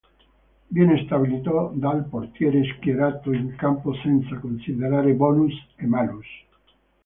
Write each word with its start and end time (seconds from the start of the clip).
Viene 0.69 1.03
stabilito 1.05 1.73
dal 1.75 2.05
portiere 2.05 2.63
schierato 2.63 3.31
in 3.33 3.55
campo 3.55 3.93
senza 3.93 4.35
considerare 4.39 5.13
bonus 5.13 5.53
e 5.75 5.85
malus. 5.85 6.25